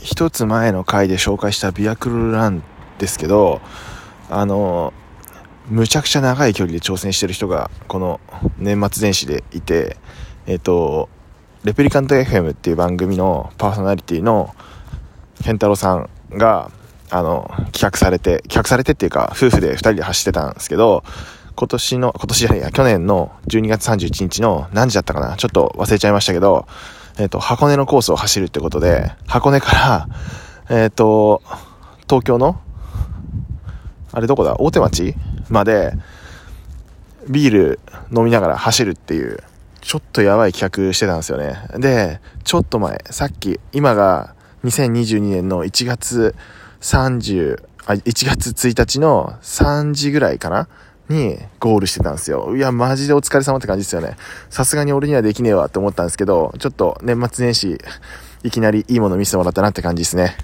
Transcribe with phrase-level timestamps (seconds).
[0.00, 2.62] 一つ前の回で紹介したビアクルラン
[2.98, 3.60] ですけど、
[4.30, 4.92] あの、
[5.68, 8.20] むちゃくちゃ長い距離で挑戦してる人が、この
[8.58, 9.96] 年末年始でいて、
[10.46, 11.08] えっ、と、
[11.64, 14.54] レプリカント FM っていう番組のパーソナリティの
[15.42, 16.70] 健太郎さんが、
[17.10, 21.04] あの、企画されて、企画されてっていうか、夫婦で二人で走ってたんですけど、
[21.56, 26.66] 今年の、今年じゃないや、去年の12月31日の何時だったかなちょっと忘れちゃいましたけど、
[27.18, 30.08] えっ、と、箱根のコースを走るってことで、箱根から、
[30.70, 31.42] えっ、と、
[32.08, 32.60] 東京の、
[34.12, 34.56] あれどこだ？
[34.58, 35.14] 大手町？
[35.48, 35.94] まで、
[37.28, 37.80] ビール
[38.16, 39.42] 飲みながら走るっていう、
[39.80, 41.56] ちょっとやばい企画してたんですよね。
[41.76, 46.36] で、ちょっと前、さっき、今が2022年の1月
[46.80, 50.68] 30、あ、1月1日の3時ぐらいかな？
[51.08, 52.54] にゴールしてたんですよ。
[52.56, 54.16] いや、マジでお疲れ様って感じですよね。
[54.50, 57.78] さすがに俺にはできねえわって思ったんですけど、ちょっと年末年始、
[58.42, 60.36] いきなりいいもの見せてもらったなって感じですね。